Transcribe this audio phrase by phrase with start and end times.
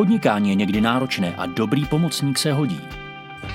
[0.00, 2.80] podnikání je někdy náročné a dobrý pomocník se hodí.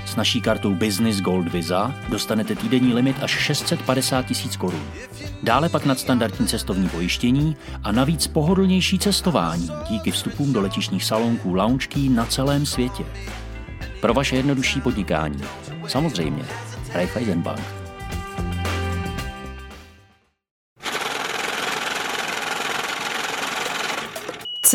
[0.06, 4.84] S naší kartou Business Gold Visa dostanete týdenní limit až 650 tisíc korun.
[5.44, 12.10] Dále pak nadstandardní cestovní pojištění a navíc pohodlnější cestování díky vstupům do letišních salonků lounge
[12.10, 13.04] na celém světě.
[14.02, 15.42] Pro vaše jednodušší podnikání.
[15.88, 16.46] Samozřejmě.
[16.94, 17.85] Raiffeisen Bank.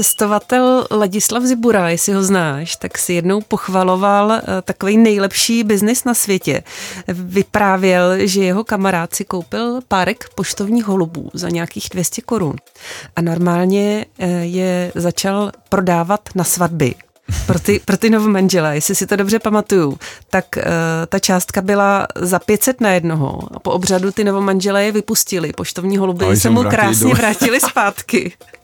[0.01, 6.15] Cestovatel Ladislav Zibura, jestli ho znáš, tak si jednou pochvaloval eh, takový nejlepší biznis na
[6.15, 6.63] světě.
[7.09, 12.57] Vyprávěl, že jeho kamarád si koupil párek poštovních holubů za nějakých 200 korun
[13.17, 16.95] a normálně eh, je začal prodávat na svatby
[17.47, 19.99] pro ty, pro ty novomanžele, jestli si to dobře pamatuju,
[20.31, 20.63] tak uh,
[21.09, 23.39] ta částka byla za 500 na jednoho.
[23.55, 25.53] A po obřadu ty novomanžele je vypustili.
[25.53, 28.33] Poštovní holuby se mu krásně vrátili zpátky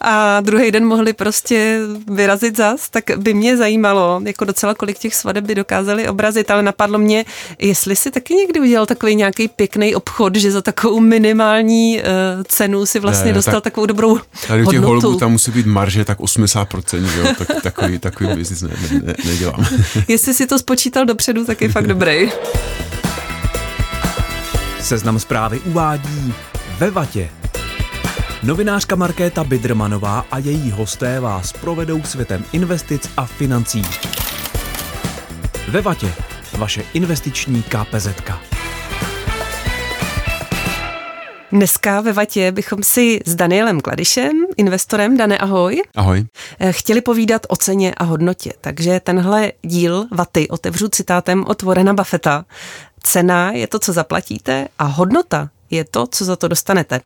[0.00, 5.14] a druhý den mohli prostě vyrazit zas, tak by mě zajímalo, jako docela kolik těch
[5.14, 7.24] svadeb by dokázali obrazit, ale napadlo mě,
[7.58, 12.86] jestli si taky někdy udělal takový nějaký pěkný obchod, že za takovou minimální uh, cenu
[12.86, 14.18] si vlastně ne, dostal tak, takovou dobrou
[14.48, 17.26] Tady těch holubů tam musí být marže tak 80%, že jo?
[17.38, 18.70] Tak, takový, takový biznis ne,
[19.02, 19.66] ne, nedělám.
[20.08, 22.30] jestli si to spočítal dopředu, tak je fakt dobrý.
[24.80, 26.34] Seznam zprávy uvádí
[26.78, 27.30] ve vatě
[28.46, 33.82] Novinářka Markéta Bidrmanová a její hosté vás provedou světem investic a financí.
[35.68, 36.12] Ve Vatě,
[36.58, 38.08] vaše investiční KPZ.
[41.52, 45.82] Dneska ve Vatě bychom si s Danielem Kladišem, investorem, Dane, ahoj.
[45.96, 46.24] Ahoj.
[46.60, 51.94] Eh, chtěli povídat o ceně a hodnotě, takže tenhle díl Vaty otevřu citátem od Warrena
[51.94, 52.44] Buffetta.
[53.02, 57.00] Cena je to, co zaplatíte a hodnota je to, co za to dostanete.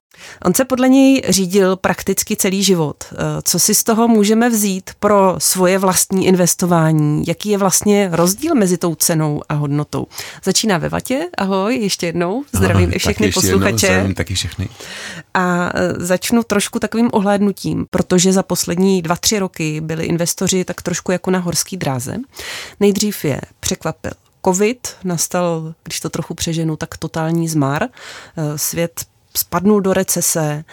[0.45, 3.05] On se podle něj řídil prakticky celý život.
[3.13, 7.25] Eh, co si z toho můžeme vzít pro svoje vlastní investování?
[7.29, 10.07] Jaký je vlastně rozdíl mezi tou cenou a hodnotou?
[10.45, 11.21] Začíná ve Vatě.
[11.39, 12.45] Ahoj, ještě jednou.
[12.53, 13.87] Zdravím Ahoj, i všechny posluchače.
[13.87, 14.69] Jednou, taky všechny.
[15.35, 20.83] A eh, začnu trošku takovým ohlédnutím, protože za poslední dva, tři roky byli investoři tak
[20.83, 22.17] trošku jako na horský dráze.
[22.81, 24.13] Nejdřív je překvapil
[24.49, 27.83] covid nastal, když to trochu přeženu, tak totální zmar.
[27.83, 29.05] Eh, svět
[29.37, 30.65] spadnul do recese,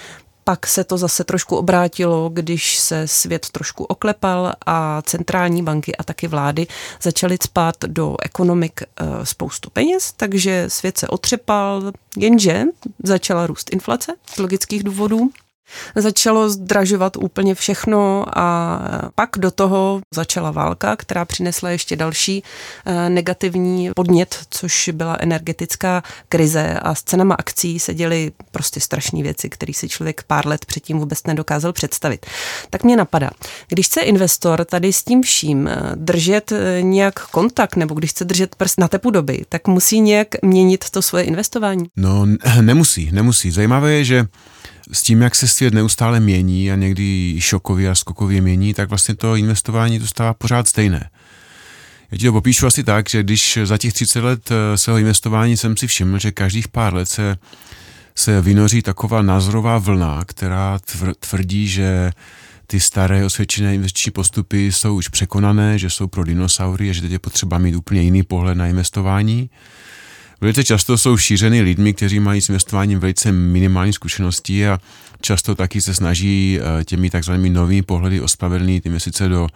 [0.43, 6.03] pak se to zase trošku obrátilo, když se svět trošku oklepal a centrální banky a
[6.03, 6.67] taky vlády
[7.01, 12.63] začaly spát do ekonomik eh, spoustu peněz, takže svět se otřepal, jenže
[13.03, 15.29] začala růst inflace z logických důvodů
[15.95, 18.79] Začalo zdražovat úplně všechno a
[19.15, 22.43] pak do toho začala válka, která přinesla ještě další
[22.85, 29.23] eh, negativní podnět, což byla energetická krize a s cenama akcí se děly prostě strašné
[29.23, 32.25] věci, které si člověk pár let předtím vůbec nedokázal představit.
[32.69, 33.29] Tak mě napadá,
[33.67, 38.25] když chce investor tady s tím vším eh, držet eh, nějak kontakt nebo když chce
[38.25, 41.85] držet prst na tepu doby, tak musí nějak měnit to svoje investování?
[41.95, 42.25] No
[42.61, 43.51] nemusí, nemusí.
[43.51, 44.25] Zajímavé je, že
[44.91, 49.15] s tím, jak se svět neustále mění a někdy šokově a skokově mění, tak vlastně
[49.15, 51.09] to investování zůstává pořád stejné.
[52.11, 55.57] Já ti to popíšu asi tak, že když za těch 30 let eh, svého investování
[55.57, 57.37] jsem si všiml, že každých pár let se,
[58.15, 60.79] se vynoří taková názorová vlna, která
[61.19, 62.11] tvrdí, že
[62.67, 67.11] ty staré osvědčené investiční postupy jsou už překonané, že jsou pro dinosaury a že teď
[67.11, 69.49] je potřeba mít úplně jiný pohled na investování.
[70.41, 74.79] Velice často jsou šířeny lidmi, kteří mají s investováním velice minimální zkušenosti a
[75.21, 79.47] často taky se snaží eh, těmi takzvanými novými pohledy ospravedlnit investice do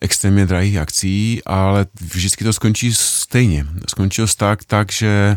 [0.00, 3.66] extrémně drahých akcí, ale vždycky to skončí stejně.
[3.88, 5.36] Skončilo tak, tak, že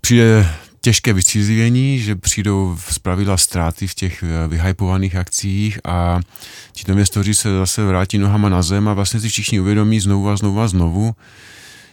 [0.00, 0.48] přijde
[0.80, 6.20] těžké vystřízlivění, že přijdou z pravidla ztráty v těch eh, vyhypovaných akcích a
[6.72, 10.36] ti investoři se zase vrátí nohama na zem a vlastně si všichni uvědomí znovu a
[10.36, 11.14] znovu a znovu,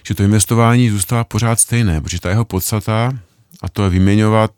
[0.03, 3.12] že to investování zůstává pořád stejné, protože ta jeho podstata,
[3.62, 4.52] a to je vyměňovat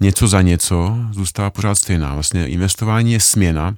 [0.00, 2.14] něco za něco, zůstává pořád stejná.
[2.14, 3.76] Vlastně investování je směna,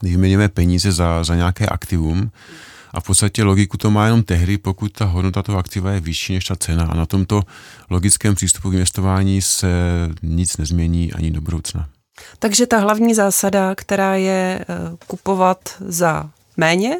[0.00, 2.30] kdy vyměňujeme peníze za, za nějaké aktivum
[2.92, 6.34] a v podstatě logiku to má jenom tehdy, pokud ta hodnota toho aktiva je vyšší
[6.34, 7.42] než ta cena a na tomto
[7.90, 9.68] logickém přístupu k investování se
[10.22, 11.88] nic nezmění ani do budoucna.
[12.38, 14.74] Takže ta hlavní zásada, která je eh,
[15.06, 16.96] kupovat za méně,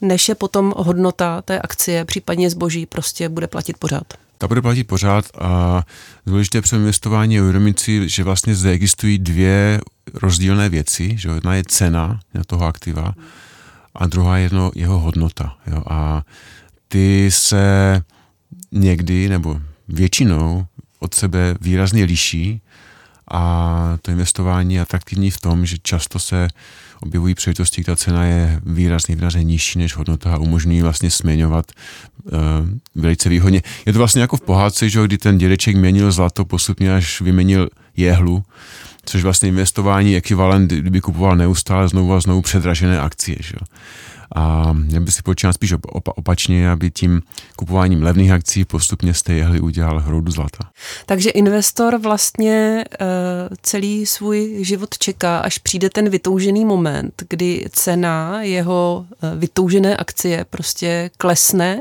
[0.00, 4.14] než je potom hodnota té akcie, případně zboží, prostě bude platit pořád.
[4.38, 5.82] Ta bude platit pořád a
[6.26, 9.80] důležité při investování je uvědomit si, že vlastně zde existují dvě
[10.14, 13.14] rozdílné věci, že jedna je cena toho aktiva
[13.94, 15.56] a druhá je jedno, jeho hodnota.
[15.66, 15.82] Jo?
[15.90, 16.22] A
[16.88, 18.02] ty se
[18.72, 20.66] někdy nebo většinou
[20.98, 22.60] od sebe výrazně liší
[23.30, 26.48] a to investování je atraktivní v tom, že často se
[27.00, 31.72] objevují příležitosti, ta cena je výrazně, výrazně nižší než hodnota a umožňují vlastně směňovat
[32.24, 32.32] uh,
[32.94, 33.62] velice výhodně.
[33.86, 37.68] Je to vlastně jako v pohádce, že kdy ten dědeček měnil zlato postupně, až vyměnil
[37.96, 38.44] jehlu,
[39.04, 43.36] což vlastně investování ekvivalent, kdyby kupoval neustále znovu a znovu předražené akcie.
[43.40, 43.54] Že?
[44.34, 47.22] A já by si počínal spíš opačně, aby tím
[47.56, 50.70] kupováním levných akcí postupně z té jehly udělal hroudu zlata.
[51.06, 53.06] Takže investor vlastně uh,
[53.62, 60.44] celý svůj život čeká, až přijde ten vytoužený moment, kdy cena jeho uh, vytoužené akcie
[60.50, 61.80] prostě klesne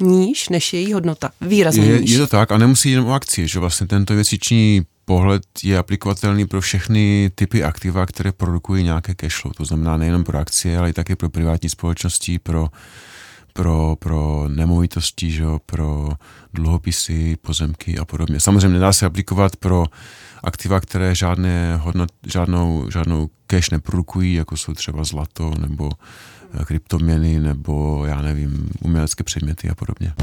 [0.00, 1.30] níž než její hodnota.
[1.40, 2.10] Výrazně je, níž.
[2.10, 6.46] Je to tak a nemusí jenom o akcie, že vlastně tento investiční pohled je aplikovatelný
[6.46, 9.52] pro všechny typy aktiva, které produkují nějaké cash flow.
[9.52, 12.68] To znamená nejen pro akcie, ale i také pro privátní společnosti, pro,
[13.52, 16.08] pro, pro nemovitosti, že, pro
[16.54, 18.40] dluhopisy, pozemky a podobně.
[18.40, 19.86] Samozřejmě nedá se aplikovat pro
[20.44, 25.90] aktiva, které žádné hodnot, žádnou, žádnou cash neprodukují, jako jsou třeba zlato nebo
[26.64, 30.14] kryptoměny nebo já nevím, umělecké předměty a podobně.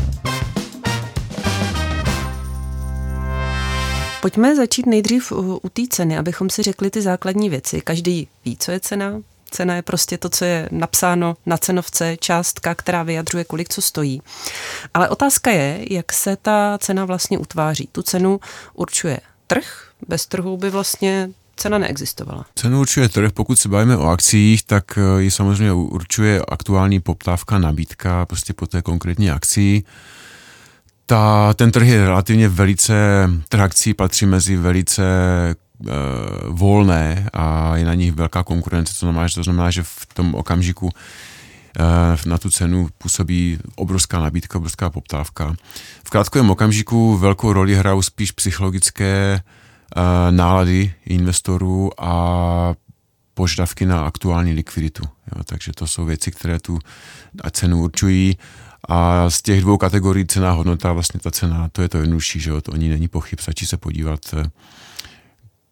[4.22, 7.82] Pojďme začít nejdřív u té ceny, abychom si řekli ty základní věci.
[7.82, 9.22] Každý ví, co je cena.
[9.52, 14.22] Cena je prostě to, co je napsáno na cenovce, částka, která vyjadřuje, kolik co stojí.
[14.94, 17.90] Ale otázka je, jak se ta cena vlastně utváří.
[17.92, 18.40] Tu cenu
[18.74, 22.46] určuje trh, bez trhu by vlastně cena neexistovala.
[22.56, 27.60] Cenu určuje trh, pokud se bavíme o akcích, tak eh, ji samozřejmě určuje aktuální poptávka,
[27.60, 29.84] nabídka prostě po té konkrétní akci
[31.12, 35.04] ta, ten trh je relativně velice, trh akcí patří mezi velice
[35.80, 35.88] uh,
[36.48, 40.36] volné a je na nich velká konkurence, to znamená, že, to znamená, že v tom
[40.36, 40.92] okamžiku uh,
[42.26, 45.56] na tu cenu působí obrovská nabídka, obrovská poptávka.
[46.06, 49.42] V krátkovém okamžiku velkou roli hrajou spíš psychologické
[49.96, 52.74] uh, nálady investorů a
[53.34, 55.04] požadavky na aktuální likviditu.
[55.36, 56.80] Jo, takže to jsou věci, které tu
[57.52, 58.38] cenu určují
[58.90, 62.62] a z těch dvou kategorií cena hodnota, vlastně ta cena, to je to jednodušší, že
[62.62, 64.44] to o ní není pochyb, stačí se podívat eh,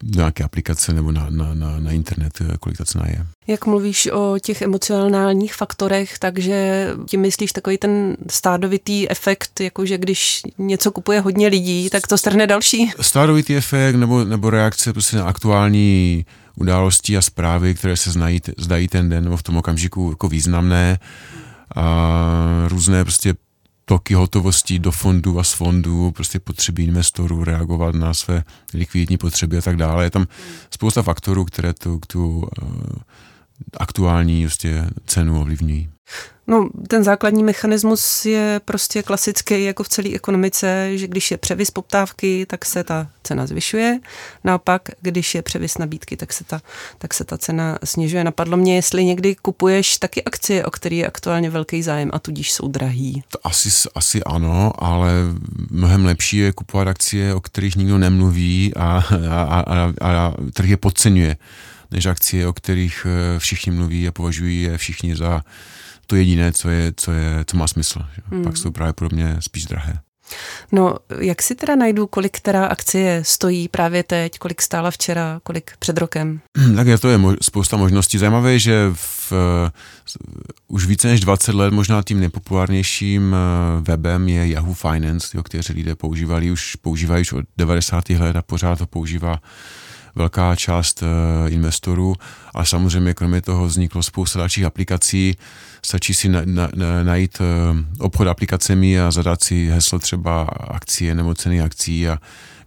[0.04, 3.26] do nějaké aplikace nebo na, na, na, na internet, eh, kolik ta cena je.
[3.48, 10.42] Jak mluvíš o těch emocionálních faktorech, takže tím myslíš takový ten stádovitý efekt, jakože když
[10.58, 12.92] něco kupuje hodně lidí, tak to strhne další?
[13.02, 16.26] Stádovitý efekt nebo, nebo reakce prostě na aktuální
[16.56, 21.00] události a zprávy, které se znají, zdají ten den nebo v tom okamžiku jako významné
[21.76, 23.34] a různé prostě
[23.86, 28.44] toky hotovostí do fondů a z fondů, prostě potřeby investorů reagovat na své
[28.74, 30.04] likvidní potřeby a tak dále.
[30.04, 30.28] Je tam
[30.72, 32.48] spousta faktorů, které tu, tu uh,
[33.78, 35.90] aktuální prostě cenu ovlivňují.
[36.50, 41.72] No, ten základní mechanismus je prostě klasický jako v celé ekonomice, že když je převis
[41.72, 44.00] poptávky, tak se ta cena zvyšuje.
[44.44, 46.62] Naopak, když je převis nabídky, tak se ta,
[46.98, 48.24] tak se ta cena snižuje.
[48.24, 52.52] Napadlo mě, jestli někdy kupuješ taky akcie, o které je aktuálně velký zájem a tudíž
[52.52, 53.24] jsou drahý.
[53.28, 55.12] To asi, asi ano, ale
[55.70, 60.70] mnohem lepší je kupovat akcie, o kterých nikdo nemluví a, a, a, a, a trh
[60.70, 61.36] je podceňuje,
[61.92, 65.42] než akcie, o kterých eh, všichni mluví a považují je všichni za
[66.08, 68.00] to jediné, co, je, co, je, co má smysl.
[68.26, 68.44] Hmm.
[68.44, 70.00] Pak jsou právě pro mě spíš drahé.
[70.72, 75.72] No, jak si teda najdu, kolik která akcie stojí právě teď, kolik stála včera, kolik
[75.80, 76.42] před rokem?
[76.76, 78.18] Tak je to je mo- spousta možností.
[78.18, 79.38] Zajímavé je, že v, uh,
[80.68, 85.74] už více než 20 let možná tím nejpopulárnějším uh, webem je Yahoo Finance, jo, který
[85.74, 88.10] lidé používali už, používají už od 90.
[88.10, 89.40] let a pořád to používá
[90.16, 92.16] velká část uh, investorů.
[92.56, 95.36] A samozřejmě kromě toho vzniklo spousta dalších aplikací,
[95.86, 101.16] Stačí si na, na, na, najít uh, obchod aplikacemi a zadat si heslo třeba akcie
[101.16, 102.18] nebo ceny akcí a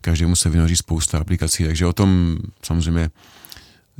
[0.01, 3.11] každému se vynoří spousta aplikací, takže o tom samozřejmě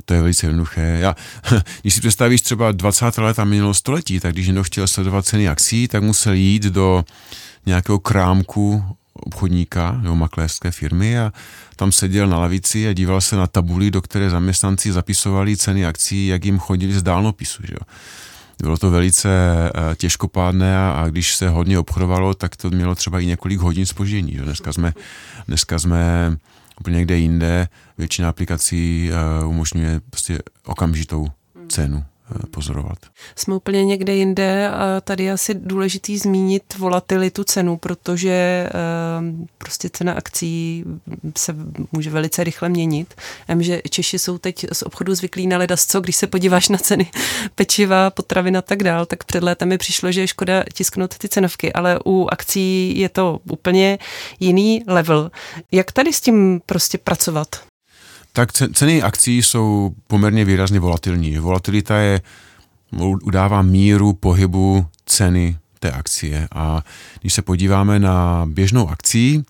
[0.05, 0.97] to je velice jednoduché.
[1.01, 1.15] Já,
[1.81, 3.17] když si představíš třeba 20.
[3.17, 7.05] leta minulého století, tak když někdo chtěl sledovat ceny akcí, tak musel jít do
[7.65, 8.83] nějakého krámku
[9.23, 11.33] obchodníka nebo makléřské firmy a
[11.75, 16.27] tam seděl na lavici a díval se na tabuli, do které zaměstnanci zapisovali ceny akcí,
[16.27, 17.63] jak jim chodili z dálnopisu.
[17.67, 17.75] Že?
[18.61, 23.25] Bylo to velice eh, těžkopádné a když se hodně obchodovalo, tak to mělo třeba i
[23.25, 24.33] několik hodin spoždění.
[24.33, 24.41] Že?
[24.41, 24.93] Dneska, jsme,
[25.47, 26.37] dneska jsme
[26.79, 27.67] úplně někde jinde.
[27.97, 31.27] Většina aplikací eh, umožňuje prostě okamžitou
[31.69, 32.05] cenu.
[32.31, 32.97] Eh, pozorovat.
[33.35, 38.69] Jsme úplně někde jinde a tady je asi důležitý zmínit volatilitu cenu, protože
[39.19, 40.83] ehm, prostě cena akcí
[41.37, 41.55] se
[41.91, 43.13] může velice rychle měnit.
[43.49, 47.11] Vím, že Češi jsou teď z obchodu zvyklí na ledasco, když se podíváš na ceny
[47.55, 51.29] pečiva, potravin a tak dál, tak před létem mi přišlo, že je škoda tisknout ty
[51.29, 53.99] cenovky, ale u akcí je to úplně
[54.39, 55.31] jiný level.
[55.71, 57.72] Jak tady s tím prostě pracovat?
[58.35, 61.37] Tak ceny akcí jsou poměrně výrazně volatilní.
[61.37, 62.21] Volatilita je,
[63.23, 66.47] udává míru pohybu ceny té akcie.
[66.51, 66.83] A
[67.21, 69.45] když se podíváme na běžnou akcí,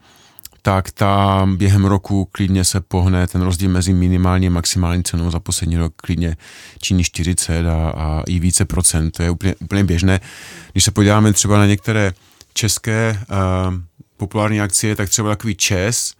[0.62, 5.40] tak ta během roku klidně se pohne ten rozdíl mezi minimální a maximální cenou za
[5.40, 6.38] poslední rok klidně
[6.80, 9.12] činí 40 a, a i více procent.
[9.12, 10.20] To je úplně, úplně běžné.
[10.72, 12.14] Když se podíváme třeba na některé
[12.54, 13.74] české uh,
[14.18, 16.14] populární akcie, tak třeba takový ČES,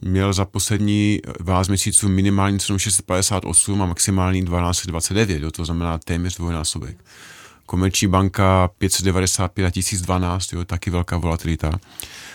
[0.00, 6.96] měl za poslední 12 měsíců minimální cenu 658 a maximální 1229, to znamená téměř dvojnásobek.
[7.66, 11.72] Komerční banka 595 a 1012, jo, taky velká volatilita.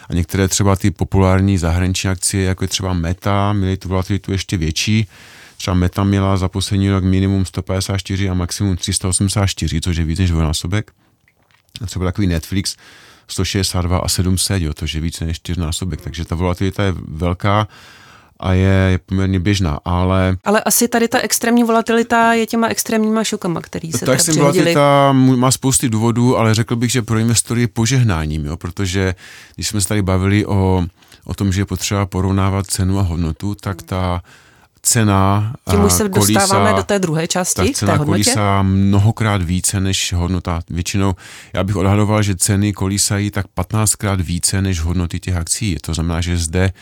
[0.10, 4.58] A některé třeba ty populární zahraniční akcie, jako je třeba Meta, měly tu volatilitu ještě
[4.58, 5.08] větší.
[5.58, 10.30] Třeba Meta měla za poslední rok minimum 154 a maximum 384, což je víc než
[10.30, 10.92] dvojnásobek.
[11.82, 12.76] A třeba takový Netflix
[13.28, 17.68] 162 a 700, jo, to je víc než čtyřnásobek, takže ta volatilita je velká
[18.40, 20.38] a je, je poměrně běžná, ale...
[20.44, 25.12] Ale asi tady ta extrémní volatilita je těma extrémníma šokama, který se Ta extrémní volatilita
[25.12, 29.16] má spousty důvodů, ale řekl bych, že pro investory je požehnáním, jo, protože
[29.56, 30.86] když jsme se tady bavili o,
[31.26, 34.22] o tom, že je potřeba porovnávat cenu a hodnotu, tak ta
[34.86, 39.42] cena Tím už se kolísa, dostáváme do té druhé části, tak cena té kolísa mnohokrát
[39.42, 40.62] více než hodnota.
[40.70, 41.16] Většinou,
[41.54, 45.78] já bych odhadoval, že ceny kolísají tak 15krát více než hodnoty těch akcí.
[45.82, 46.74] To znamená, že zde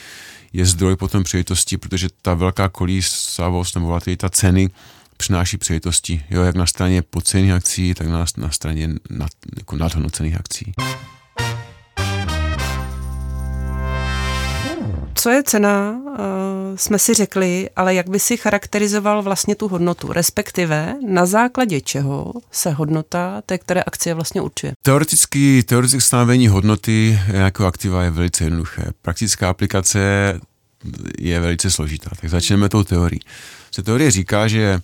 [0.53, 4.69] je zdroj potom příležitosti, protože ta velká kolísavost nebo volatilita ceny
[5.17, 10.39] přináší příležitosti, jo, jak na straně podcených akcí, tak na, na straně nad, jako nadhodnocených
[10.39, 10.73] akcí.
[15.23, 16.15] Co je cena, uh,
[16.75, 22.33] jsme si řekli, ale jak by si charakterizoval vlastně tu hodnotu, respektive na základě čeho
[22.51, 24.73] se hodnota té které akcie vlastně určuje?
[24.81, 28.83] Teoreticky, teoretické stanovení hodnoty jako aktiva je velice jednoduché.
[29.01, 29.99] Praktická aplikace
[31.19, 32.09] je velice složitá.
[32.21, 33.19] Tak začneme tou teorií.
[33.71, 34.81] Se teorie říká, že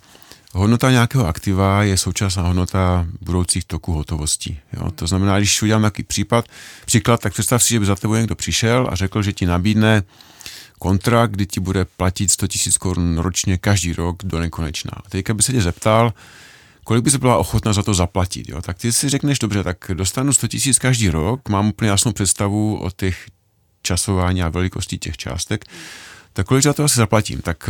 [0.54, 4.60] Hodnota nějakého aktiva je současná hodnota budoucích toků hotovostí.
[4.74, 4.92] Jo?
[4.92, 6.46] To znamená, když udělám nějaký případ,
[6.86, 10.04] příklad, tak představ si, že by za tebou někdo přišel a řekl, že ti nabídne
[10.80, 14.92] kontrakt, kdy ti bude platit 100 000 korun ročně každý rok do nekonečna.
[14.94, 16.14] A teďka by se tě zeptal,
[16.84, 18.50] kolik by se byla ochotna za to zaplatit.
[18.50, 18.62] Jo?
[18.62, 22.80] Tak ty si řekneš, dobře, tak dostanu 100 000 každý rok, mám úplně jasnou představu
[22.80, 23.26] o těch
[23.82, 25.66] časování a velikosti těch částek,
[26.34, 27.42] tak kolik za to asi zaplatím?
[27.42, 27.70] Tak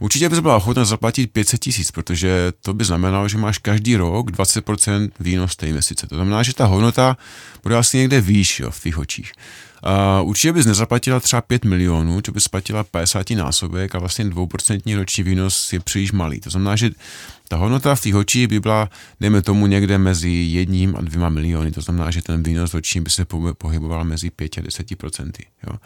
[0.00, 4.30] Určitě bys byla ochotná zaplatit 500 tisíc, protože to by znamenalo, že máš každý rok
[4.30, 6.06] 20% výnos té investice.
[6.06, 7.16] To znamená, že ta hodnota
[7.62, 9.32] bude asi někde výš jo, v tvých očích.
[9.86, 14.96] Uh, určitě bys nezaplatila třeba 5 milionů, že bys platila 50 násobek a vlastně 2%
[14.96, 16.40] roční výnos je příliš malý.
[16.40, 16.90] To znamená, že
[17.48, 21.72] ta hodnota v těch očích by byla, dejme tomu, někde mezi jedním a dvěma miliony.
[21.72, 23.24] To znamená, že ten výnos roční by se
[23.58, 25.30] pohyboval mezi 5 a 10%.
[25.66, 25.78] Jo.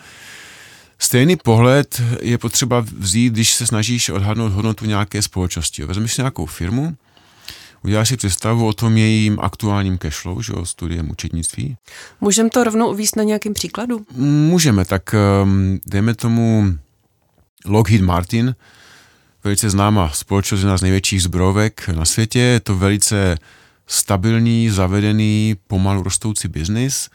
[1.03, 5.85] Stejný pohled je potřeba vzít, když se snažíš odhadnout hodnotu nějaké společnosti.
[5.85, 6.97] Vezmeš si nějakou firmu,
[7.85, 11.77] uděláš si představu o tom jejím aktuálním cashflow, že jo, studiem účetnictví.
[12.21, 14.07] Můžeme to rovnou uvíct na nějakém příkladu?
[14.17, 16.65] Můžeme, tak um, dejme tomu
[17.65, 18.55] Lockheed Martin,
[19.45, 23.39] velice známá společnost, jedna z největších zbrojovek na světě, je to velice
[23.87, 27.09] stabilní, zavedený, pomalu rostoucí biznis.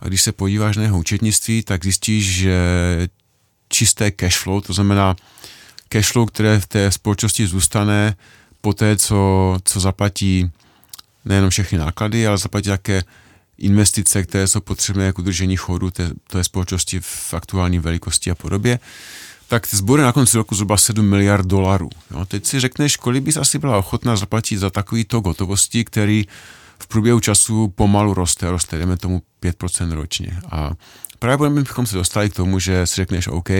[0.00, 2.58] A když se podíváš na jeho účetnictví, tak zjistíš, že
[3.70, 5.16] čisté cash flow, to znamená
[5.88, 8.14] cash flow, které v té společnosti zůstane
[8.60, 10.50] po té, co, co zaplatí
[11.24, 13.02] nejenom všechny náklady, ale zaplatí také
[13.58, 18.78] investice, které jsou potřebné k udržení chodu té, té společnosti v aktuální velikosti a podobě,
[19.48, 21.90] tak sbory na konci roku zhruba 7 miliard dolarů.
[22.10, 22.24] Jo?
[22.24, 26.26] Teď si řekneš, kolik bys asi byla ochotná zaplatit za takový to gotovosti, který
[26.78, 30.40] v průběhu času pomalu roste, roste, jdeme tomu 5% ročně.
[30.50, 30.70] A
[31.20, 33.50] Právě bychom se dostali k tomu, že si řekneš OK,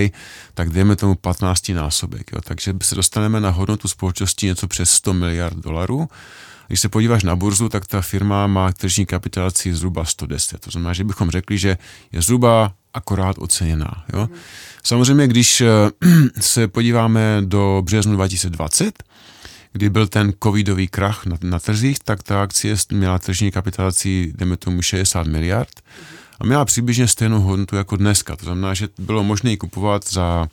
[0.54, 2.32] tak dejme tomu 15 násobek.
[2.32, 2.40] Jo.
[2.44, 6.08] Takže se dostaneme na hodnotu společnosti něco přes 100 miliard dolarů.
[6.68, 10.60] Když se podíváš na burzu, tak ta firma má tržní kapitalaci zhruba 110.
[10.60, 11.78] To znamená, že bychom řekli, že
[12.12, 14.04] je zhruba akorát oceněná.
[14.12, 14.28] Jo.
[14.84, 15.68] Samozřejmě, když eh,
[16.40, 19.02] se podíváme do březnu 2020,
[19.72, 24.56] kdy byl ten covidový krach na, na trzích, tak ta akcie měla tržní kapitalaci, jdeme
[24.56, 25.70] tomu, 60 miliard.
[25.76, 28.36] Mm a měla přibližně stejnou hodnotu jako dneska.
[28.36, 30.48] To znamená, že bylo možné ji kupovat za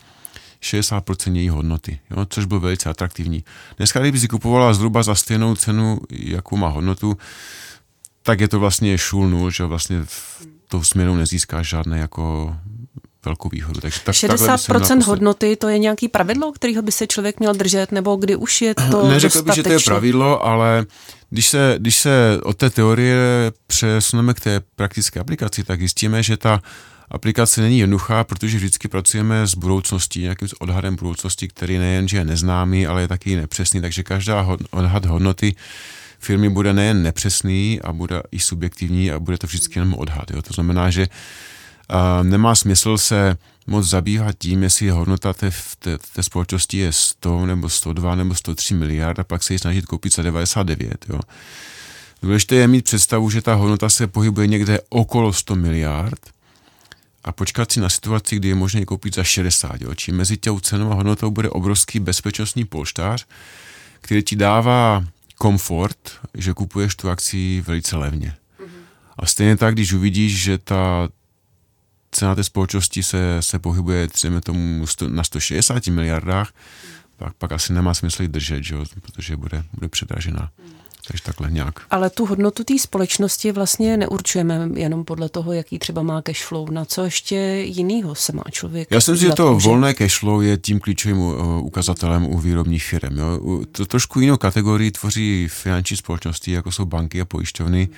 [0.61, 3.43] 60% její hodnoty, jo, což bylo velice atraktivní.
[3.77, 7.17] Dneska, kdyby si kupovala zhruba za stejnou cenu, jakou má hodnotu,
[8.23, 12.55] tak je to vlastně šul nul, že vlastně v tou směnou nezískáš žádné jako
[13.27, 13.81] velkou výhodu.
[13.81, 18.15] Takže tak, 60% hodnoty, to je nějaký pravidlo, kterého by se člověk měl držet, nebo
[18.15, 20.85] kdy už je to Neřekl bych, že to je pravidlo, ale
[21.29, 23.17] když se, když se od té teorie
[23.67, 26.61] přesuneme k té praktické aplikaci, tak zjistíme, že ta
[27.11, 32.25] aplikace není jednoduchá, protože vždycky pracujeme s budoucností, nějakým odhadem budoucnosti, který nejen, že je
[32.25, 35.55] neznámý, ale je taky nepřesný, takže každá odhad hodnoty
[36.19, 40.31] firmy bude nejen nepřesný a bude i subjektivní a bude to vždycky jenom odhad.
[40.31, 40.41] Jo.
[40.41, 41.07] To znamená, že
[42.23, 47.69] nemá smysl se moc zabývat tím, jestli hodnota té, té, té společnosti je 100 nebo
[47.69, 51.05] 102 nebo 103 miliard a pak se ji snažit koupit za 99.
[51.09, 51.19] Jo.
[52.23, 56.19] Důležité je mít představu, že ta hodnota se pohybuje někde okolo 100 miliard
[57.23, 59.81] a počkat si na situaci, kdy je možné koupit za 60.
[59.81, 59.95] Jo.
[59.95, 63.25] Čím mezi těm cenou a hodnotou bude obrovský bezpečnostní polštář,
[64.01, 65.03] který ti dává
[65.37, 68.33] komfort, že kupuješ tu akci velice levně.
[69.19, 71.09] A stejně tak, když uvidíš, že ta
[72.11, 76.53] cena té společnosti se, se pohybuje třeba tomu na 160 miliardách,
[77.17, 80.49] pak, pak asi nemá smysl ji držet, že jo, protože bude, bude předražená.
[81.07, 81.79] Takže takhle nějak.
[81.89, 86.71] Ale tu hodnotu té společnosti vlastně neurčujeme jenom podle toho, jaký třeba má cash flow.
[86.71, 87.35] Na co ještě
[87.65, 88.87] jinýho se má člověk?
[88.91, 89.67] Já si myslím, že to může...
[89.67, 93.17] volné cash flow je tím klíčovým uh, ukazatelem u výrobních firm.
[93.17, 93.39] Jo.
[93.71, 97.89] To trošku jinou kategorii tvoří finanční společnosti, jako jsou banky a pojišťovny,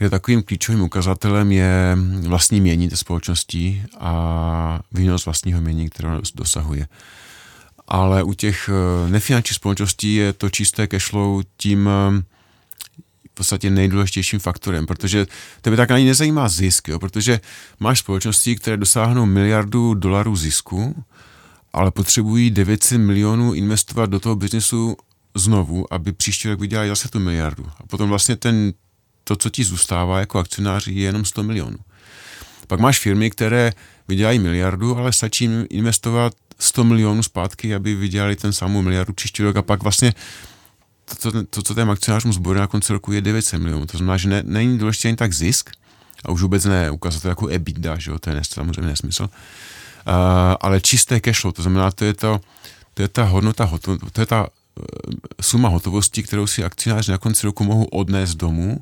[0.00, 6.86] kde takovým klíčovým ukazatelem je vlastní mění té společnosti a výnos vlastního mění, které dosahuje
[7.90, 12.22] ale u těch eh, nefinančních společností je to čisté cashflow tím eh,
[13.30, 15.26] v podstatě nejdůležitějším faktorem, protože
[15.60, 17.40] tebe tak ani nezajímá zisk, jo, protože
[17.80, 21.04] máš společnosti, které dosáhnou miliardu dolarů zisku,
[21.72, 24.96] ale potřebují 900 milionů investovat do toho biznesu
[25.34, 27.66] znovu, aby příští rok vydělali zase tu miliardu.
[27.76, 28.72] A potom vlastně ten,
[29.30, 31.76] to, co ti zůstává jako akcionáři, je jenom 100 milionů.
[32.66, 33.72] Pak máš firmy, které
[34.08, 39.42] vydělají miliardu, ale stačí jim investovat 100 milionů zpátky, aby vydělali ten samou miliardu příští
[39.42, 40.14] rok a pak vlastně
[41.22, 43.86] to, to, to co těm akcionářům zbore na konci roku je 900 milionů.
[43.86, 45.70] To znamená, že ne, není důležitý ani tak zisk,
[46.24, 49.30] a už vůbec ne ukázat to jako EBITDA, že jo, to je samozřejmě nesmysl, uh,
[50.60, 52.40] ale čisté cashflow, to znamená, to je, to,
[52.94, 54.46] to je ta hodnota, hoto, to je ta
[55.40, 58.78] suma hotovosti, kterou si akcionáři na konci roku mohou odnést domů,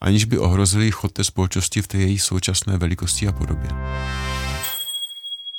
[0.00, 3.70] aniž by ohrozili chod té společnosti v té její současné velikosti a podobě.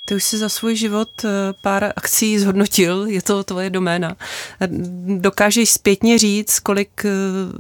[0.06, 1.30] Ty už si za svůj život eh,
[1.62, 4.16] pár akcí zhodnotil, je to tvoje doména.
[5.18, 7.10] Dokážeš zpětně říct, kolik eh,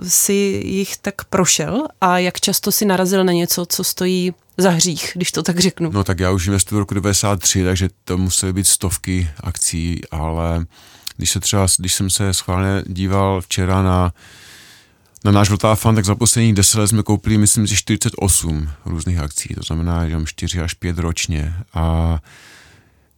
[0.09, 0.33] si
[0.65, 5.31] jich tak prošel a jak často si narazil na něco, co stojí za hřích, když
[5.31, 5.91] to tak řeknu?
[5.93, 10.65] No tak já už investuju v roku 93, takže to musely být stovky akcí, ale
[11.21, 14.13] když se třeba, když jsem se schválně díval včera na
[15.25, 19.19] na náš Vltava Fund, tak za posledních 10 let jsme koupili, myslím, že 48 různých
[19.19, 21.53] akcí, to znamená, že mám 4 až 5 ročně.
[21.73, 22.17] A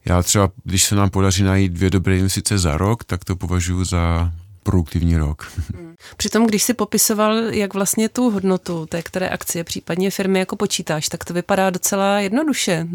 [0.04, 3.84] já třeba, když se nám podaří najít dvě dobré investice za rok, tak to považuji
[3.84, 5.52] za produktivní rok.
[5.74, 5.94] Hmm.
[6.16, 11.08] Přitom, když si popisoval, jak vlastně tu hodnotu té které akcie, případně firmy jako počítáš,
[11.08, 12.86] tak to vypadá docela jednoduše.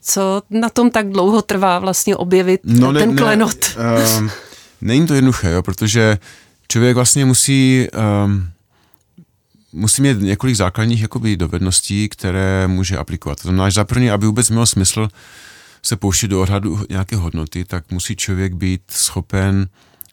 [0.00, 3.76] Co na tom tak dlouho trvá vlastně objevit no, ne, ten klenot?
[3.76, 4.30] Ne, uh,
[4.82, 6.18] není to jednoduché, jo, protože
[6.68, 7.86] člověk vlastně musí
[8.24, 8.48] um,
[9.72, 13.42] musí mít několik základních jakoby, dovedností, které může aplikovat.
[13.42, 15.08] To znamená, že za první, aby vůbec mělo smysl
[15.82, 19.68] se pouštět do odhadu nějaké hodnoty, tak musí člověk být schopen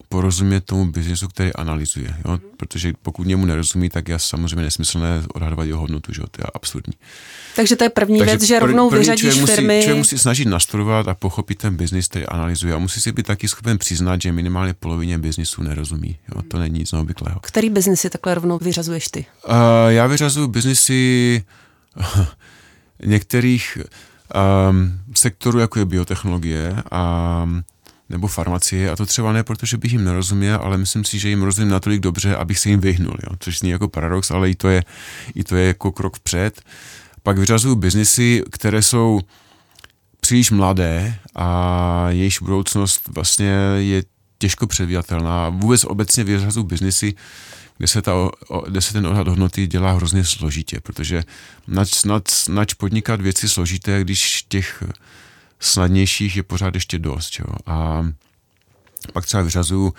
[0.10, 2.16] porozumět tomu biznesu, který analyzuje.
[2.26, 2.32] Jo?
[2.32, 2.42] Mhm.
[2.58, 6.22] Protože pokud němu nerozumí, tak je samozřejmě nesmyslné odhadovat jeho hodnotu, že?
[6.32, 6.94] to je absurdní.
[7.56, 9.76] Takže to je první Takže věc, že rovnou první vyřadíš člověk firmy.
[9.76, 13.26] Musí, člověk musí snažit nastudovat a pochopit ten biznis, který analyzuje a musí si být
[13.26, 16.18] taky schopen přiznat, že minimálně polovině biznisu nerozumí.
[16.36, 16.42] Jo?
[16.42, 17.40] To není nic neobvyklého.
[17.40, 19.26] Který biznisy takhle rovnou vyřazuješ ty?
[19.48, 19.56] Uh,
[19.88, 21.44] já vyřazuju biznisy
[23.06, 23.78] některých
[24.70, 27.44] um, sektorů, jako je biotechnologie a
[28.10, 31.30] nebo farmacie a to třeba ne proto, že bych jim nerozuměl, ale myslím si, že
[31.30, 33.36] jim rozumím natolik dobře, abych se jim vyhnul, jo?
[33.40, 34.84] což zní jako paradox, ale i to je,
[35.36, 36.62] i to je jako krok vpřed.
[37.24, 39.20] Pak vyřazuju biznisy, které jsou
[40.22, 44.04] příliš mladé a jejich budoucnost vlastně je
[44.38, 45.50] těžko předvídatelná.
[45.50, 47.14] Vůbec obecně vyřazuju biznisy,
[47.78, 48.12] kde se, ta,
[48.68, 51.24] kde se ten odhad hodnoty dělá hrozně složitě, protože
[51.68, 54.84] nač, nač, nač podnikat věci složité, když těch
[55.60, 57.40] snadnějších je pořád ještě dost.
[57.40, 57.56] Jo.
[57.66, 58.08] A
[59.14, 59.94] pak třeba vyřazuju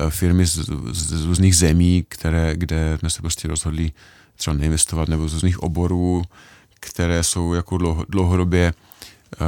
[0.00, 0.54] eh, firmy z,
[0.92, 3.92] z, z různých zemí, které, kde jsme se prostě rozhodli
[4.36, 6.22] třeba neinvestovat, nebo z různých oborů,
[6.80, 8.74] které jsou jako dlouho, dlouhodobě
[9.40, 9.46] uh,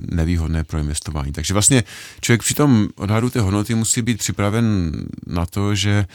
[0.00, 1.32] nevýhodné pro investování.
[1.32, 1.84] Takže vlastně
[2.20, 4.92] člověk při tom odhadu té hodnoty musí být připraven
[5.26, 6.06] na to, že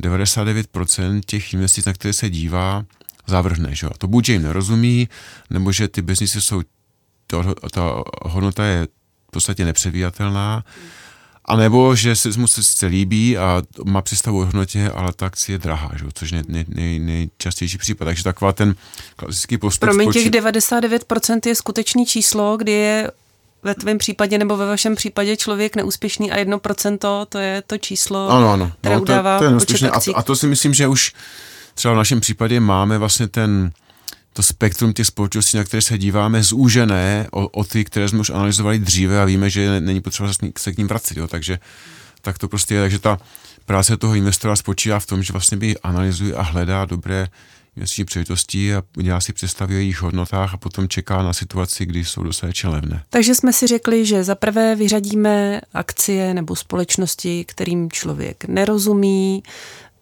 [0.00, 2.84] 99% těch investic, na které se dívá,
[3.26, 3.74] zavrhne.
[3.74, 3.86] Že?
[3.86, 5.08] A to buď, že jim nerozumí,
[5.50, 6.62] nebo že ty biznisy jsou
[7.32, 8.86] to, ta hodnota je
[9.28, 10.64] v podstatě nepředvídatelná
[11.44, 15.26] A nebo, že se mu se sice líbí a má představu o hodnotě, ale ta
[15.26, 16.04] akcie je drahá, že?
[16.14, 18.04] což je nej, nej, nejčastější případ.
[18.04, 18.74] Takže taková ten
[19.16, 19.80] klasický postup.
[19.80, 20.30] Promiň, spočí...
[20.30, 23.10] těch 99% je skutečný číslo, kdy je
[23.62, 28.30] ve tvém případě nebo ve vašem případě člověk neúspěšný a 1% to je to číslo,
[28.30, 28.72] ano, ano.
[28.80, 29.90] které no, udává to, to je.
[29.90, 31.12] A, a to si myslím, že už
[31.74, 33.72] třeba v našem případě máme vlastně ten
[34.32, 38.30] to spektrum těch společností, na které se díváme, zúžené o, o ty, které jsme už
[38.30, 41.16] analyzovali dříve a víme, že není potřeba se k ním vracet.
[41.16, 41.26] Jo.
[41.26, 41.58] Takže
[42.20, 42.80] tak to prostě je.
[42.80, 43.18] Takže ta
[43.66, 47.28] práce toho investora spočívá v tom, že vlastně by analyzuje a hledá dobré
[47.76, 52.04] investiční příležitosti a dělá si představy o jejich hodnotách a potom čeká na situaci, kdy
[52.04, 53.04] jsou dostatečně levné.
[53.10, 59.42] Takže jsme si řekli, že za prvé vyřadíme akcie nebo společnosti, kterým člověk nerozumí,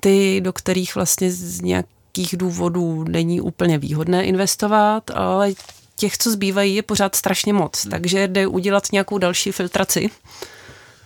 [0.01, 5.53] ty, do kterých vlastně z nějak jakých důvodů není úplně výhodné investovat, ale
[5.97, 7.85] těch, co zbývají, je pořád strašně moc.
[7.85, 7.91] Hmm.
[7.91, 10.11] Takže jde udělat nějakou další filtraci.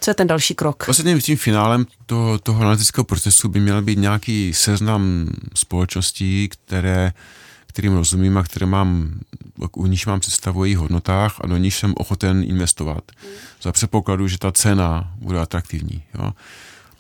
[0.00, 0.86] Co je ten další krok?
[0.86, 7.12] Vlastně tím finálem toho, toho analytického procesu by měl být nějaký seznam společností, které,
[7.66, 9.10] kterým rozumím a které mám,
[9.76, 13.04] u nich mám představu o jejich hodnotách a do nich jsem ochoten investovat.
[13.16, 13.32] Hmm.
[13.62, 16.02] Za předpokladu, že ta cena bude atraktivní.
[16.14, 16.32] Jo.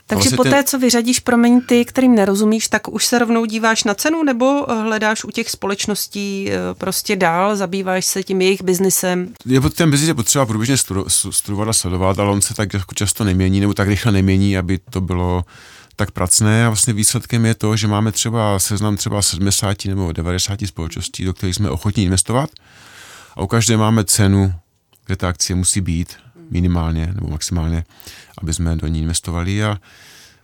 [0.06, 0.64] Takže vlastně po té, ten...
[0.64, 4.82] co vyřadíš, promiň, ty, kterým nerozumíš, tak už se rovnou díváš na cenu nebo eh,
[4.82, 9.28] hledáš u těch společností eh, prostě dál, zabýváš se tím jejich biznisem?
[9.46, 10.76] Je ten biznis je potřeba průběžně
[11.30, 14.78] studovat a sledovat, ale on se tak jako často nemění nebo tak rychle nemění, aby
[14.90, 15.44] to bylo
[15.96, 16.66] tak pracné.
[16.66, 21.34] A vlastně výsledkem je to, že máme třeba seznam třeba 70 nebo 90 společností, do
[21.34, 22.50] kterých jsme ochotní investovat.
[23.36, 24.54] A u každé máme cenu,
[25.06, 27.84] kde ta akcie musí být minimálně nebo maximálně,
[28.38, 29.78] aby jsme do ní investovali a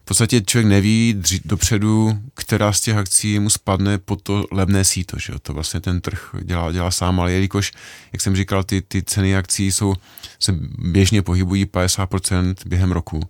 [0.02, 4.84] v podstatě člověk neví dři, dopředu, která z těch akcí mu spadne pod to levné
[4.84, 5.18] síto.
[5.18, 5.32] Že?
[5.42, 7.72] To vlastně ten trh dělá, dělá sám, ale jelikož,
[8.12, 9.94] jak jsem říkal, ty, ty ceny akcí jsou,
[10.40, 13.20] se běžně pohybují 50% během roku,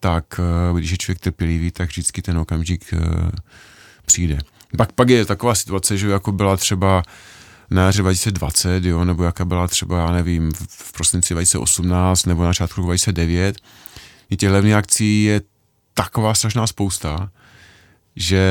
[0.00, 3.30] tak eh, když je člověk trpělivý, tak vždycky ten okamžik eh,
[4.06, 4.38] přijde.
[4.76, 7.02] Pak, pak je taková situace, že jako byla třeba
[7.74, 12.48] na jaře 2020, jo, nebo jaká byla třeba, já nevím, v prosinci 2018 nebo na
[12.50, 13.56] začátku 2009.
[14.30, 15.40] I těch levných akcí je
[15.94, 17.28] taková strašná spousta,
[18.16, 18.42] že,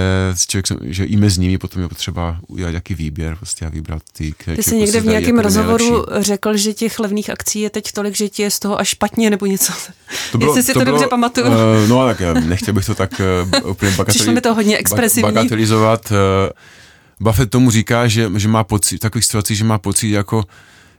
[0.47, 4.31] člověk, že i mezi nimi potom je potřeba udělat nějaký výběr prostě a vybrat ty,
[4.31, 6.23] které Ty jsi někde v nějakém jako rozhovoru nejlepší.
[6.23, 9.29] řekl, že těch levných akcí je teď tolik, že ti je z toho až špatně
[9.29, 9.73] nebo něco.
[10.31, 11.47] To bylo, Jestli si to, to bylo, dobře pamatuju.
[11.47, 11.53] Uh,
[11.87, 13.21] no tak nechtěl bych to tak
[13.63, 15.33] uh, úplně bagateli- mi to hodně expresivní.
[15.33, 16.11] bagatelizovat.
[16.11, 16.17] Uh,
[17.23, 20.43] Buffett tomu říká, že, že má pocit, v takových situacích, že má pocit jako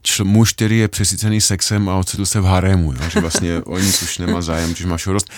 [0.03, 2.99] čl, muž, který je přesycený sexem a ocitl se v harému, jo?
[3.11, 5.31] že vlastně o nic už nemá zájem, že má šorost.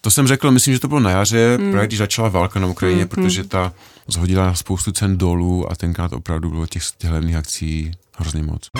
[0.00, 1.70] To jsem řekl, myslím, že to bylo na jaře, mm.
[1.70, 3.08] právě když začala válka na Ukrajině, mm.
[3.08, 3.72] protože ta
[4.08, 8.70] zhodila spoustu cen dolů a tenkrát opravdu bylo těch, těch levných akcí hrozně moc.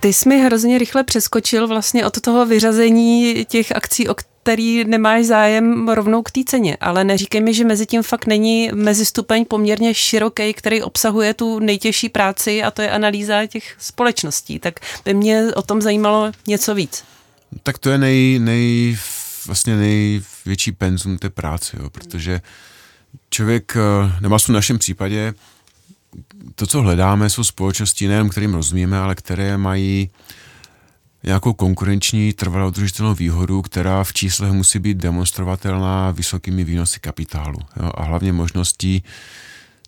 [0.00, 5.24] Ty jsi mi hrozně rychle přeskočil vlastně od toho vyřazení těch akcí, o který nemáš
[5.24, 9.94] zájem rovnou k té ceně, ale neříkej mi, že mezi tím fakt není mezistupeň poměrně
[9.94, 14.58] široký, který obsahuje tu nejtěžší práci a to je analýza těch společností.
[14.58, 17.04] Tak by mě o tom zajímalo něco víc.
[17.62, 18.98] Tak to je nej, nej,
[19.46, 22.40] vlastně největší penzum té práce, jo, protože
[23.30, 25.34] člověk, eh, nebo v našem případě,
[26.54, 30.10] to, co hledáme, jsou společnosti, nejen kterým rozumíme, ale které mají
[31.24, 37.58] nějakou konkurenční trvalou udržitelnou výhodu, která v číslech musí být demonstrovatelná vysokými výnosy kapitálu.
[37.82, 37.90] Jo?
[37.94, 39.02] A hlavně možností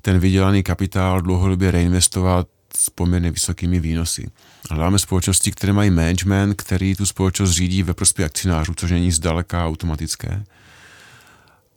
[0.02, 4.30] ten vydělaný kapitál dlouhodobě reinvestovat s poměrně vysokými výnosy.
[4.70, 9.66] Hledáme společnosti, které mají management, který tu společnost řídí ve prospěch akcionářů, což není zdaleka
[9.66, 10.44] automatické.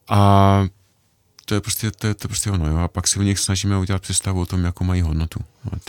[0.10, 0.66] A
[1.46, 2.68] to je prostě, to je, to je prostě ono.
[2.68, 2.78] Jo?
[2.78, 5.40] A pak si o nich snažíme udělat představu o tom, jakou mají hodnotu.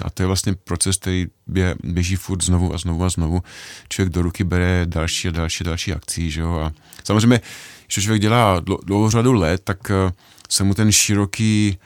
[0.03, 3.43] A to je vlastně proces, který bě, běží furt znovu a znovu a znovu.
[3.89, 6.31] Člověk do ruky bere další a další a další akcí.
[6.31, 6.55] Že jo?
[6.55, 6.73] A
[7.05, 7.41] samozřejmě,
[7.87, 10.13] když člověk dělá dlouhou řadu let, tak eh,
[10.49, 11.79] se mu ten široký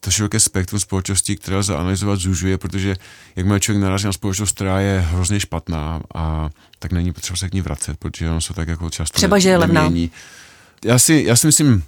[0.00, 2.96] to široké spektrum společnosti, které lze analyzovat, zužuje, protože
[3.36, 7.54] jakmile člověk narazí na společnost, která je hrozně špatná, a tak není potřeba se k
[7.54, 9.92] ní vracet, protože ono se tak jako často Třeba, že je levná.
[10.84, 11.82] Já si, já si myslím,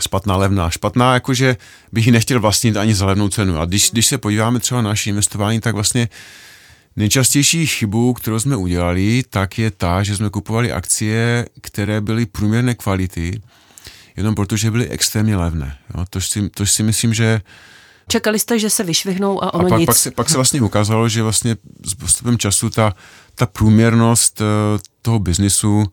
[0.00, 0.70] špatná levná.
[0.70, 1.56] Špatná, jakože
[1.92, 3.60] bych ji nechtěl vlastnit ani za levnou cenu.
[3.60, 6.08] A když, když se podíváme třeba na naše investování, tak vlastně
[6.96, 12.74] nejčastější chybu, kterou jsme udělali, tak je ta, že jsme kupovali akcie, které byly průměrné
[12.74, 13.40] kvality,
[14.16, 15.78] jenom protože byly extrémně levné.
[15.94, 16.04] Jo?
[16.10, 17.40] Tož, si, tož si myslím, že
[18.08, 19.86] Čekali jste, že se vyšvihnou a ono a pak, nic.
[19.86, 22.94] Pak se, pak se vlastně ukázalo, že vlastně s postupem času ta,
[23.34, 24.46] ta průměrnost uh,
[25.02, 25.84] toho biznisu uh,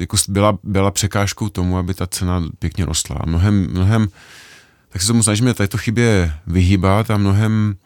[0.00, 3.16] jako byla, byla překážkou tomu, aby ta cena pěkně rostla.
[3.26, 4.08] Mnohem, mnohem
[4.88, 7.76] tak se tomu snažíme této chybě vyhýbat a mnohem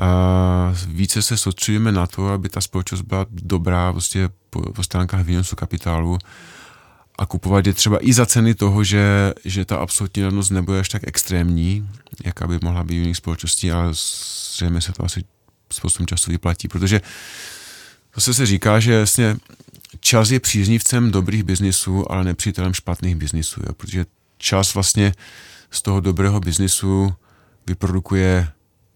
[0.00, 5.24] a více se soustředíme na to, aby ta společnost byla dobrá prostě po, po stránkách
[5.24, 6.18] výnosu kapitálu
[7.18, 10.88] a kupovat je třeba i za ceny toho, že, že ta absolutní levnost nebude až
[10.88, 11.88] tak extrémní,
[12.24, 15.24] jaká by mohla být v jiných společností, ale zřejmě se to asi
[15.72, 17.00] spoustu času vyplatí, protože
[18.14, 19.36] zase se říká, že jasně
[20.02, 23.72] čas je příznivcem dobrých biznisů, ale nepřítelem špatných biznisů, jo?
[23.72, 24.06] protože
[24.38, 25.14] čas vlastně
[25.70, 27.14] z toho dobrého biznisu
[27.66, 28.48] vyprodukuje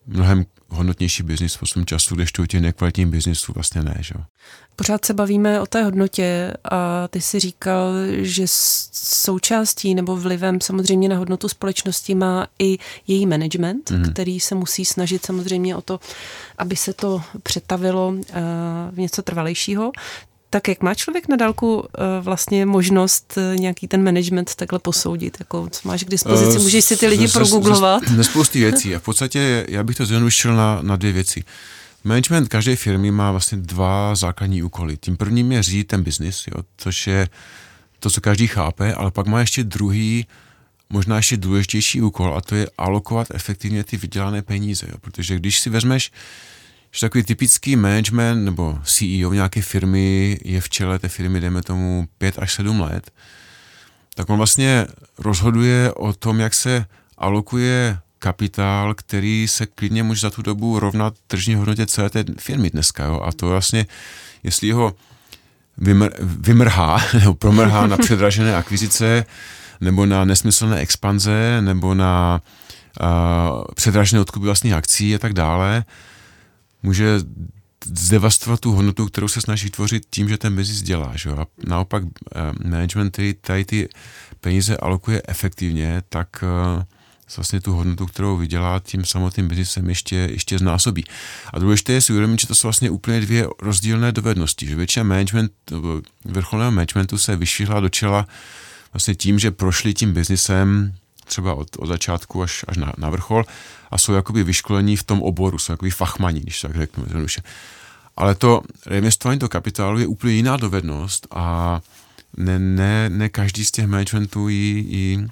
[0.07, 3.97] mnohem hodnotnější biznis v času, když to u těch nekvalitních biznisů vlastně ne.
[4.01, 4.15] Že?
[4.77, 8.43] Pořád se bavíme o té hodnotě a ty si říkal, že
[8.93, 14.05] součástí nebo vlivem samozřejmě na hodnotu společnosti má i její management, mm.
[14.13, 16.01] který se musí snažit samozřejmě o to,
[16.59, 18.43] aby se to přetavilo eh,
[18.91, 19.93] v něco trvalejšího.
[20.51, 21.85] Tak jak má člověk na dálku uh,
[22.21, 25.37] vlastně možnost uh, nějaký ten management takhle posoudit?
[25.41, 26.59] Jako, co máš k dispozici?
[26.59, 28.09] Můžeš si ty lidi progooglovat?
[28.09, 28.95] Ze spousty věcí.
[28.95, 31.45] A v podstatě já bych to zjednodušil na, na dvě věci.
[32.05, 34.97] Management každé firmy má vlastně dva základní úkoly.
[34.97, 37.29] Tím prvním je řídit ten biznis, jo, což je
[38.01, 40.27] to, co každý chápe, ale pak má ještě druhý,
[40.91, 44.87] možná ještě důležitější úkol a to je alokovat efektivně ty vydělané peníze.
[44.91, 46.13] Jo, protože když si vezmeš
[46.93, 52.09] že takový typický management nebo CEO nějaké firmy je v čele té firmy, dejme tomu,
[52.19, 53.11] 5 až 7 let,
[54.15, 54.87] tak on vlastně
[55.19, 56.85] rozhoduje o tom, jak se
[57.19, 62.71] alokuje kapitál, který se klidně může za tu dobu rovnat tržní hodnotě celé té firmy
[62.71, 63.05] dneska.
[63.05, 63.21] Jo?
[63.25, 63.87] A to vlastně,
[64.43, 64.95] jestli ho
[65.79, 69.25] vymr, vymrhá nebo promrhá na předražené akvizice,
[69.81, 72.41] nebo na nesmyslné expanze, nebo na
[73.01, 75.85] uh, předražené odkupy vlastních akcí a tak dále,
[76.87, 77.21] může
[77.85, 81.13] zdevastovat tu hodnotu, kterou se snaží tvořit tím, že ten biznis dělá.
[81.15, 81.31] Že?
[81.31, 83.89] A naopak eh, management, který tady ty
[84.41, 86.85] peníze alokuje efektivně, tak eh,
[87.37, 91.05] vlastně tu hodnotu, kterou vydělá tím samotným biznisem ještě, ještě znásobí.
[91.53, 95.05] A důležité je si uvědomit, že to jsou vlastně úplně dvě rozdílné dovednosti, že většina
[95.05, 95.53] management,
[96.25, 98.27] vrcholného managementu se vyšvihla do čela
[98.93, 100.95] vlastně tím, že prošli tím biznisem
[101.27, 103.45] třeba od, od začátku až, až na, na vrchol
[103.91, 107.43] a jsou jakoby vyškolení v tom oboru, jsou jakoby fachmaní, když tak řeknu jednoduše.
[108.17, 111.81] Ale to reinvestování do kapitálu je úplně jiná dovednost a
[112.37, 115.29] ne, ne, ne každý z těch managementů ji, ji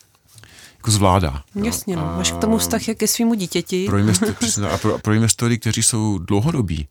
[0.76, 1.42] jako zvládá.
[1.54, 2.02] Jasně, no.
[2.02, 3.86] máš k tomu vztah jak ke svýmu dítěti.
[3.86, 4.34] Pro investory,
[4.70, 6.88] a pro, pro investory, kteří jsou dlouhodobí,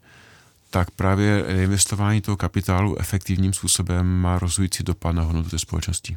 [0.74, 6.16] tak právě reinvestování toho kapitálu efektivním způsobem má rozhodující dopad na hodnotu té společnosti.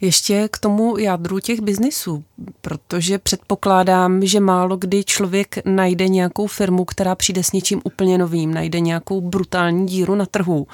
[0.00, 2.24] Ještě k tomu jádru těch biznisů,
[2.60, 8.54] protože předpokládám, že málo kdy člověk najde nějakou firmu, která přijde s něčím úplně novým,
[8.54, 10.66] najde nějakou brutální díru na trhu.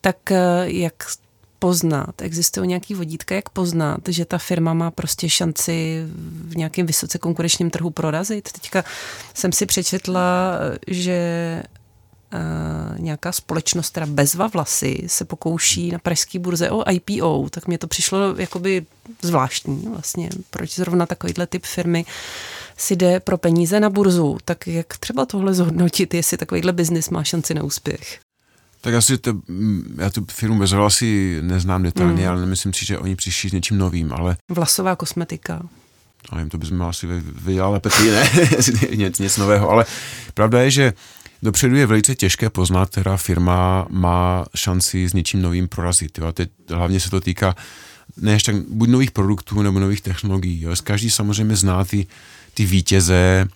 [0.00, 0.94] Tak eh, jak
[1.58, 6.04] poznat, existují nějaký vodítka, jak poznat, že ta firma má prostě šanci
[6.48, 8.52] v nějakém vysoce konkurenčním trhu prorazit.
[8.52, 8.84] Teďka
[9.34, 10.52] jsem si přečetla,
[10.86, 11.77] že Uh,
[12.98, 17.86] nějaká společnost, která bezva vlasy, se pokouší na pražské burze o IPO, tak mě to
[17.86, 18.86] přišlo jakoby
[19.22, 22.04] zvláštní vlastně, proč zrovna takovýhle typ firmy
[22.76, 27.24] si jde pro peníze na burzu, tak jak třeba tohle zhodnotit, jestli takovýhle biznis má
[27.24, 28.20] šanci na úspěch?
[28.80, 32.28] Tak asi to, mm, já tu firmu bez vlasy neznám detailně, mm.
[32.28, 34.36] ale nemyslím si, že oni přišli s něčím novým, ale...
[34.50, 35.62] Vlasová kosmetika.
[36.30, 38.30] Ale to bychom asi vydělali lépe ne,
[38.96, 39.84] nic, nic nového, ale
[40.34, 40.92] pravda je, že
[41.42, 46.18] Dopředu je velice těžké poznat, která firma má šanci s něčím novým prorazit.
[46.18, 46.32] Jo.
[46.32, 47.54] Teď hlavně se to týká
[48.16, 50.62] ne tak buď nových produktů nebo nových technologií.
[50.62, 50.74] Jo.
[50.84, 52.06] Každý samozřejmě zná ty,
[52.54, 53.48] ty vítěze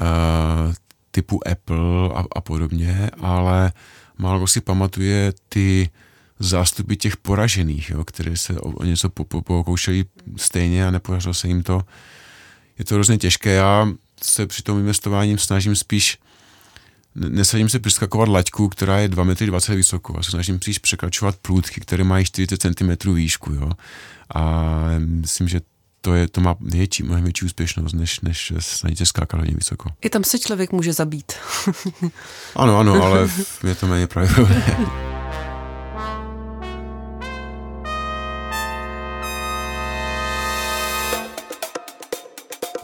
[0.00, 0.74] uh,
[1.10, 3.72] typu Apple a, a podobně, ale
[4.18, 5.90] málo si pamatuje ty
[6.38, 10.04] zástupy těch poražených, jo, které se o, o něco pokoušeli
[10.36, 11.82] stejně a nepodařilo se jim to.
[12.78, 13.50] Je to hrozně těžké.
[13.50, 13.88] Já
[14.22, 16.18] se při tom investováním snažím spíš
[17.18, 21.80] nesadím se přeskakovat laťku, která je 2,20 m vysoko a se snažím příliš překračovat průdky,
[21.80, 23.52] které mají 40 cm výšku.
[23.52, 23.70] Jo?
[24.34, 25.60] A myslím, že
[26.00, 29.90] to, je, to má větší, mnohem větší úspěšnost, než, než snažíte skákat hodně vysoko.
[30.00, 31.32] I tam se člověk může zabít.
[32.56, 33.28] ano, ano, ale
[33.66, 34.76] je to méně pravděpodobné.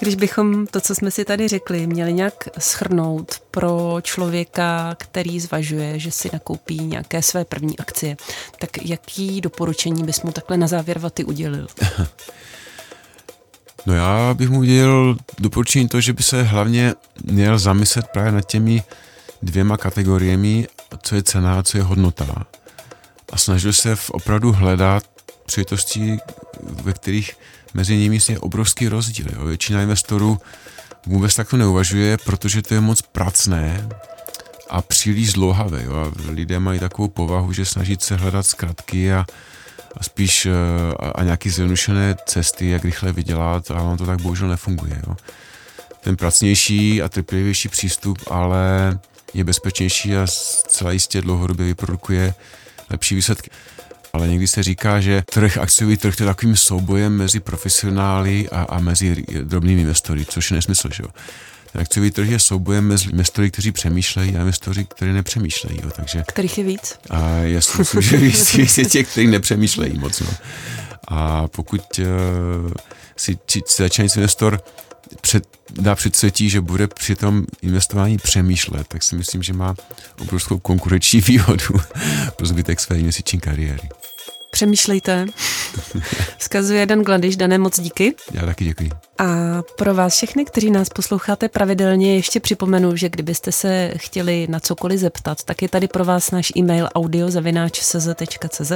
[0.05, 5.99] Když bychom to, co jsme si tady řekli, měli nějak schrnout pro člověka, který zvažuje,
[5.99, 8.17] že si nakoupí nějaké své první akcie,
[8.59, 11.67] tak jaký doporučení bys mu takhle na závěr vaty udělil?
[13.87, 18.47] No já bych mu udělal doporučení to, že by se hlavně měl zamyslet právě nad
[18.47, 18.83] těmi
[19.43, 20.69] dvěma kategoriemi,
[21.03, 22.47] co je cena a co je hodnota.
[23.33, 25.05] A snažil se v opravdu hledat
[25.47, 26.19] příležitosti,
[26.63, 27.37] ve kterých
[27.75, 29.27] mezi nimi je obrovský rozdíl.
[29.33, 29.45] Jo.
[29.45, 30.39] Většina investorů
[31.07, 33.89] vůbec tak to neuvažuje, protože to je moc pracné
[34.71, 35.83] a příliš zdlouhavé.
[35.85, 35.95] Jo.
[35.95, 39.27] A lidé mají takovou povahu, že snaží se hledat zkratky a,
[39.97, 40.47] a spíš
[40.99, 45.03] a, a nějaké zjednodušené cesty, jak rychle vydělat, ale on to tak bohužel nefunguje.
[45.07, 45.17] Jo.
[46.01, 48.99] Ten pracnější a trpělivější přístup, ale
[49.35, 52.35] je bezpečnější a zcela jistě dlouhodobě vyprodukuje
[52.91, 53.51] lepší výsledky.
[54.15, 58.81] Ale někdy se říká, že trh, akciový trh je takovým soubojem mezi profesionály a, a
[58.81, 60.89] mezi drobnými investory, což je nesmysl.
[60.93, 61.09] Že jo?
[61.73, 65.79] Ten akciový trh je soubojem mezi investory, kteří přemýšlejí a investory, kteří nepřemýšlejí.
[65.83, 65.91] Jo?
[65.97, 66.99] Takže, Kterých je víc?
[67.11, 70.21] A já si myslím, že víc, víc je těch, kteří nepřemýšlejí moc.
[70.21, 70.31] No.
[71.09, 72.73] A pokud uh,
[73.17, 74.61] si, si začínající investor
[75.21, 79.75] před, dá předsvětí, že bude při tom investování přemýšlet, tak si myslím, že má
[80.21, 81.75] obrovskou konkurenční výhodu
[82.37, 83.89] pro zbytek své investiční kariéry.
[84.55, 85.27] Přemýšlejte.
[86.39, 87.37] Vzkazuje Dan Gladiš.
[87.37, 88.15] Dané, moc díky.
[88.33, 88.91] Já taky děkuji.
[89.19, 94.61] A pro vás všechny, kteří nás posloucháte pravidelně, ještě připomenu, že kdybyste se chtěli na
[94.61, 98.73] cokoliv zeptat, tak je tady pro vás náš e-mail audiozavináč.cz.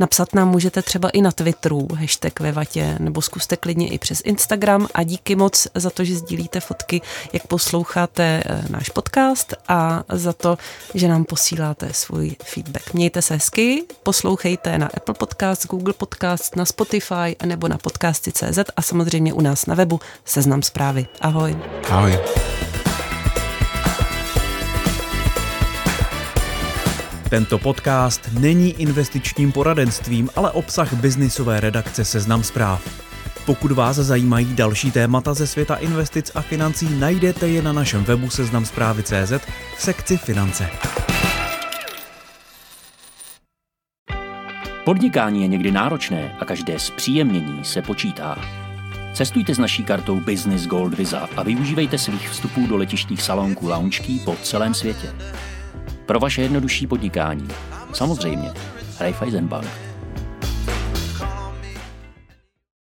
[0.00, 4.22] Napsat nám můžete třeba i na Twitteru, hashtag ve vatě, nebo zkuste klidně i přes
[4.24, 7.00] Instagram a díky moc za to, že sdílíte fotky,
[7.32, 10.58] jak posloucháte eh, náš podcast a za to,
[10.94, 12.94] že nám posíláte svůj feedback.
[12.94, 18.82] Mějte se hezky, poslouchejte na Apple Podcast, Google Podcast, na Spotify nebo na podcasty.cz a
[18.82, 21.06] samozřejmě u nás na webu Seznam zprávy.
[21.20, 21.56] Ahoj.
[21.90, 22.18] Ahoj.
[27.30, 33.06] Tento podcast není investičním poradenstvím, ale obsah biznisové redakce Seznam zpráv.
[33.46, 38.30] Pokud vás zajímají další témata ze světa investic a financí, najdete je na našem webu
[38.30, 39.32] seznamzprávy.cz
[39.76, 40.68] v sekci finance.
[44.86, 48.38] Podnikání je někdy náročné a každé zpříjemnění se počítá.
[49.14, 54.02] Cestujte s naší kartou Business Gold Visa a využívejte svých vstupů do letištních salonků lounge
[54.24, 55.14] po celém světě.
[56.06, 57.48] Pro vaše jednodušší podnikání.
[57.92, 58.50] Samozřejmě.
[59.00, 59.85] Raiffeisen Bank.